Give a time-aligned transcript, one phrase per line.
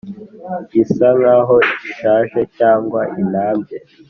[0.81, 1.55] Isa nk aho
[1.87, 3.77] ishaje cyangwa inambye